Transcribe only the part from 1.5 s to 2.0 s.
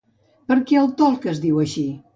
així?